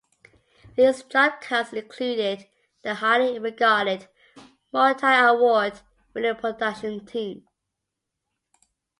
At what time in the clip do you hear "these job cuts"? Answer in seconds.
0.75-1.73